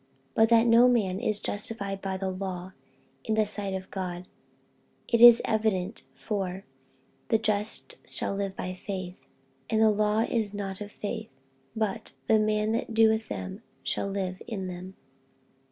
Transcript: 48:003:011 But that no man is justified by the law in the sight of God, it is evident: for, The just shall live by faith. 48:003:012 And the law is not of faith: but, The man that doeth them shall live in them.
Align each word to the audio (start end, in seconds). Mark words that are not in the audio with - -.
48:003:011 0.31 0.31
But 0.33 0.49
that 0.49 0.65
no 0.65 0.87
man 0.87 1.19
is 1.19 1.39
justified 1.39 2.01
by 2.01 2.17
the 2.17 2.31
law 2.31 2.71
in 3.23 3.35
the 3.35 3.45
sight 3.45 3.75
of 3.75 3.91
God, 3.91 4.25
it 5.07 5.21
is 5.21 5.43
evident: 5.45 6.01
for, 6.15 6.65
The 7.27 7.37
just 7.37 7.97
shall 8.09 8.35
live 8.35 8.55
by 8.55 8.73
faith. 8.73 9.13
48:003:012 9.69 9.69
And 9.69 9.81
the 9.83 9.91
law 9.91 10.19
is 10.21 10.55
not 10.55 10.81
of 10.81 10.91
faith: 10.91 11.29
but, 11.75 12.15
The 12.25 12.39
man 12.39 12.71
that 12.71 12.95
doeth 12.95 13.29
them 13.29 13.61
shall 13.83 14.07
live 14.07 14.41
in 14.47 14.65
them. 14.65 14.95